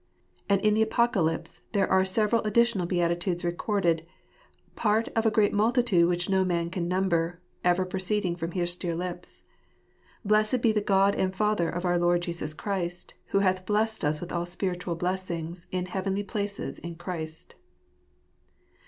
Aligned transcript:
And 0.49 0.59
in 0.61 0.73
the 0.73 0.81
Apocalypse 0.81 1.61
there 1.73 1.87
are 1.87 2.03
several 2.05 2.41
additional 2.41 2.87
Beatitudes 2.87 3.45
recorded, 3.45 4.03
part 4.75 5.09
of 5.09 5.27
a 5.27 5.29
great 5.29 5.53
multitude 5.53 6.09
which 6.09 6.27
no 6.27 6.43
man 6.43 6.71
can 6.71 6.87
number, 6.87 7.39
ever 7.63 7.85
proceeding 7.85 8.35
from 8.35 8.53
his 8.53 8.75
dear 8.75 8.95
lips." 8.95 9.43
Blessed 10.25 10.59
be 10.63 10.71
the 10.71 10.81
God 10.81 11.13
and 11.13 11.35
Father 11.35 11.69
of 11.69 11.85
our 11.85 11.99
Lord 11.99 12.23
Jesus 12.23 12.55
Christ, 12.55 13.13
who 13.27 13.41
hath 13.41 13.67
blessed 13.67 14.03
us 14.03 14.19
with 14.19 14.31
all 14.31 14.47
spiritual 14.47 14.95
blessings 14.95 15.67
in 15.69 15.85
heavenly 15.85 16.23
places 16.23 16.79
in 16.79 16.95
Christ." 16.95 17.53